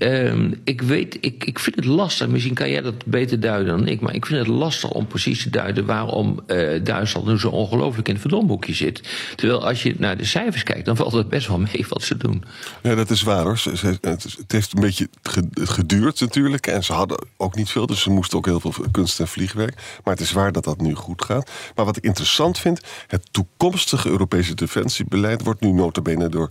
ik 0.65 0.83
weet, 0.83 1.19
ik, 1.21 1.45
ik 1.45 1.59
vind 1.59 1.77
het 1.77 1.85
lastig. 1.85 2.29
Misschien 2.29 2.55
kan 2.55 2.71
jij 2.71 2.83
dat 2.83 3.07
beter 3.07 3.41
duiden 3.41 3.79
dan 3.79 3.89
ik. 3.89 4.01
Maar 4.01 4.15
ik 4.15 4.27
vind 4.27 4.39
het 4.39 4.49
lastig 4.49 4.91
om 4.91 5.07
precies 5.07 5.43
te 5.43 5.51
duiden 5.51 5.87
waarom 5.87 6.41
Duitsland 6.83 7.27
nu 7.27 7.39
zo 7.39 7.49
ongelooflijk 7.49 8.09
in 8.09 8.15
het 8.15 8.23
verdomboekje 8.23 8.75
zit. 8.75 9.01
Terwijl 9.35 9.67
als 9.67 9.83
je 9.83 9.95
naar 9.99 10.17
de 10.17 10.25
cijfers 10.25 10.63
kijkt, 10.63 10.85
dan 10.85 10.97
valt 10.97 11.13
het 11.13 11.29
best 11.29 11.49
wel 11.49 11.59
mee 11.59 11.85
wat 11.89 12.03
ze 12.03 12.17
doen. 12.17 12.45
Ja, 12.83 12.95
dat 12.95 13.11
is 13.11 13.23
waar 13.23 13.45
hoor. 13.45 13.61
Het 13.81 14.53
heeft 14.53 14.73
een 14.75 14.81
beetje 14.81 15.09
geduurd 15.69 16.21
natuurlijk. 16.21 16.67
En 16.67 16.85
ze 16.85 16.93
hadden 16.93 17.27
ook 17.37 17.55
niet 17.55 17.71
veel, 17.71 17.87
dus 17.87 18.03
ze 18.03 18.11
moesten 18.11 18.39
ook 18.39 18.47
heel 18.47 18.61
veel 18.61 18.75
kunst 18.91 19.21
en 19.21 19.29
vliegwerk. 19.29 20.01
Maar 20.05 20.15
het 20.15 20.23
is 20.23 20.33
waar 20.33 20.53
dat 20.53 20.65
dat 20.65 20.81
nu 20.81 20.95
goed 20.95 21.25
gaat. 21.25 21.51
Maar 21.75 21.85
wat 21.85 21.97
ik 21.97 22.05
interessant 22.05 22.59
vind, 22.59 22.81
het 23.07 23.29
toekomstige 23.31 24.09
Europese 24.09 24.55
defensiebeleid 24.55 25.43
wordt 25.43 25.61
nu 25.61 25.73
notabene 25.73 26.29
door 26.29 26.51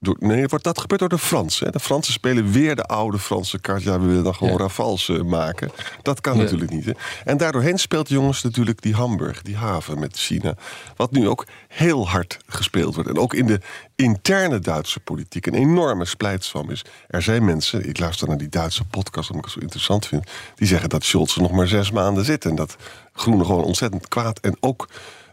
door, 0.00 0.16
nee, 0.18 0.46
wordt 0.46 0.64
dat 0.64 0.80
gebeurt 0.80 1.00
door 1.00 1.08
de 1.08 1.18
Fransen. 1.18 1.72
De 1.72 1.80
Fransen 1.80 2.12
spelen 2.12 2.52
weer 2.52 2.76
de 2.76 2.84
oude 2.84 3.18
Franse 3.18 3.58
kaart. 3.58 3.82
Ja, 3.82 4.00
we 4.00 4.06
willen 4.06 4.24
dan 4.24 4.34
gewoon 4.34 4.52
ja. 4.52 4.58
rafals 4.58 5.08
uh, 5.08 5.22
maken. 5.22 5.70
Dat 6.02 6.20
kan 6.20 6.36
ja. 6.36 6.42
natuurlijk 6.42 6.70
niet. 6.70 6.84
Hè. 6.84 6.92
En 7.24 7.36
daardoorheen 7.36 7.78
speelt 7.78 8.08
jongens 8.08 8.42
natuurlijk 8.42 8.82
die 8.82 8.94
Hamburg, 8.94 9.42
die 9.42 9.56
haven 9.56 9.98
met 9.98 10.16
China. 10.16 10.54
Wat 10.96 11.10
nu 11.10 11.28
ook 11.28 11.46
heel 11.68 12.08
hard 12.08 12.38
gespeeld 12.46 12.94
wordt. 12.94 13.10
En 13.10 13.18
ook 13.18 13.34
in 13.34 13.46
de 13.46 13.60
interne 13.96 14.58
Duitse 14.58 15.00
politiek 15.00 15.46
een 15.46 15.54
enorme 15.54 16.04
splijtswam 16.04 16.70
is. 16.70 16.84
Er 17.08 17.22
zijn 17.22 17.44
mensen, 17.44 17.88
ik 17.88 17.98
luister 17.98 18.28
naar 18.28 18.38
die 18.38 18.48
Duitse 18.48 18.84
podcast, 18.84 19.30
omdat 19.30 19.36
ik 19.36 19.44
het 19.44 19.52
zo 19.52 19.60
interessant 19.60 20.06
vind. 20.06 20.30
Die 20.54 20.68
zeggen 20.68 20.88
dat 20.88 21.04
Scholz 21.04 21.36
er 21.36 21.42
nog 21.42 21.52
maar 21.52 21.68
zes 21.68 21.90
maanden 21.90 22.24
zit. 22.24 22.44
En 22.44 22.54
dat 22.54 22.76
Groenen 23.12 23.46
gewoon 23.46 23.64
ontzettend 23.64 24.08
kwaad 24.08 24.38
en 24.40 24.56
ook 24.60 24.88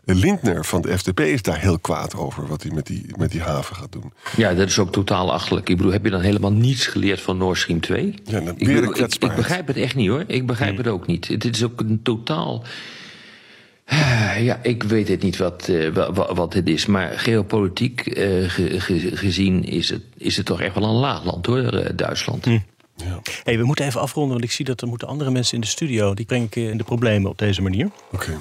Lindner 0.05 0.65
van 0.65 0.81
de 0.81 0.97
FDP 0.97 1.19
is 1.19 1.41
daar 1.41 1.59
heel 1.59 1.79
kwaad 1.79 2.15
over 2.15 2.47
wat 2.47 2.63
hij 2.63 2.71
met 2.71 2.85
die, 2.85 3.05
met 3.17 3.31
die 3.31 3.41
haven 3.41 3.75
gaat 3.75 3.91
doen. 3.91 4.13
Ja, 4.37 4.53
dat 4.53 4.67
is 4.67 4.79
ook 4.79 4.91
totaal 4.91 5.33
achterlijk. 5.33 5.69
Ik 5.69 5.77
bedoel, 5.77 5.91
heb 5.91 6.03
je 6.03 6.09
dan 6.09 6.21
helemaal 6.21 6.51
niets 6.51 6.87
geleerd 6.87 7.21
van 7.21 7.37
Nord 7.37 7.57
Stream 7.57 7.79
2? 7.79 8.13
Ja, 8.23 8.39
ik, 8.39 8.57
bedoel, 8.57 8.83
ik, 8.83 9.13
ik, 9.13 9.35
begrijp 9.35 9.67
het 9.67 9.77
echt 9.77 9.95
niet 9.95 10.09
hoor. 10.09 10.23
Ik 10.27 10.45
begrijp 10.45 10.75
hmm. 10.75 10.83
het 10.83 10.87
ook 10.87 11.07
niet. 11.07 11.27
Het 11.27 11.45
is 11.45 11.63
ook 11.63 11.79
een 11.79 11.99
totaal. 12.03 12.63
Ja, 14.39 14.59
ik 14.61 14.83
weet 14.83 15.07
het 15.07 15.21
niet 15.21 15.37
wat, 15.37 15.67
uh, 15.67 15.93
wat, 15.93 16.31
wat 16.35 16.53
het 16.53 16.67
is. 16.67 16.85
Maar 16.85 17.19
geopolitiek 17.19 18.17
uh, 18.17 18.49
ge, 18.49 18.79
ge, 18.79 19.15
gezien 19.15 19.63
is 19.63 19.89
het, 19.89 20.01
is 20.17 20.37
het 20.37 20.45
toch 20.45 20.61
echt 20.61 20.75
wel 20.75 20.83
een 20.83 20.95
laagland 20.95 21.45
hoor, 21.45 21.73
uh, 21.73 21.89
Duitsland. 21.95 22.45
Hm. 22.45 22.59
Ja. 22.95 23.21
Hey, 23.43 23.57
we 23.57 23.63
moeten 23.63 23.85
even 23.85 24.01
afronden, 24.01 24.31
want 24.31 24.43
ik 24.43 24.51
zie 24.51 24.65
dat 24.65 24.81
er 24.81 24.87
moeten 24.87 25.07
andere 25.07 25.31
mensen 25.31 25.55
in 25.55 25.61
de 25.61 25.67
studio. 25.67 26.13
Die 26.13 26.25
breng 26.25 26.45
ik 26.45 26.55
in 26.55 26.77
de 26.77 26.83
problemen 26.83 27.29
op 27.29 27.37
deze 27.37 27.61
manier. 27.61 27.85
Oké. 27.85 28.15
Okay. 28.15 28.35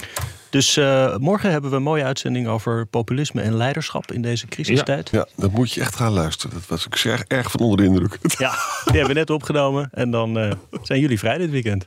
Dus 0.55 0.77
uh, 0.77 1.17
morgen 1.17 1.51
hebben 1.51 1.71
we 1.71 1.77
een 1.77 1.83
mooie 1.83 2.05
uitzending 2.05 2.47
over 2.47 2.87
populisme 2.87 3.43
en 3.43 3.57
leiderschap 3.57 4.13
in 4.13 4.23
deze 4.23 4.47
crisistijd. 4.47 5.11
Ja, 5.11 5.19
ja 5.19 5.43
dat 5.43 5.51
moet 5.51 5.73
je 5.73 5.81
echt 5.81 5.95
gaan 5.95 6.13
luisteren. 6.13 6.57
Dat 6.57 6.67
was 6.67 6.87
ik 6.87 6.95
erg, 6.95 7.25
erg 7.25 7.51
van 7.51 7.61
onder 7.61 7.77
de 7.77 7.85
indruk. 7.85 8.19
Ja, 8.39 8.51
die 8.85 8.93
hebben 8.93 9.07
we 9.07 9.13
net 9.13 9.31
opgenomen. 9.31 9.89
En 9.93 10.11
dan 10.11 10.39
uh, 10.39 10.53
zijn 10.83 11.01
jullie 11.01 11.19
vrij 11.19 11.39
dit 11.39 11.51
weekend. 11.51 11.87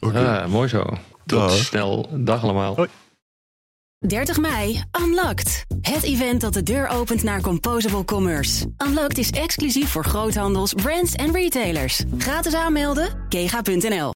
Okay. 0.00 0.22
Ja, 0.22 0.46
mooi 0.46 0.68
zo. 0.68 0.84
Tot 1.26 1.38
Dag. 1.38 1.52
snel. 1.52 2.08
Dag 2.12 2.42
allemaal. 2.42 2.74
Hoi. 2.74 2.88
30 3.98 4.38
mei, 4.38 4.82
Unlocked. 5.00 5.64
Het 5.80 6.02
event 6.02 6.40
dat 6.40 6.52
de 6.52 6.62
deur 6.62 6.88
opent 6.88 7.22
naar 7.22 7.40
Composable 7.40 8.04
Commerce. 8.04 8.66
Unlocked 8.86 9.18
is 9.18 9.30
exclusief 9.30 9.90
voor 9.90 10.04
groothandels, 10.04 10.72
brands 10.72 11.14
en 11.14 11.32
retailers. 11.32 12.04
Gratis 12.18 12.54
aanmelden, 12.54 13.08
kega.nl. 13.28 14.12